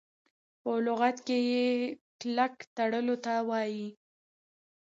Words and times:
په 0.61 0.71
لغت 0.85 1.17
کي 1.27 1.39
کلک 2.19 2.53
تړلو 2.77 3.15
ته 3.25 3.33
وايي. 3.49 3.87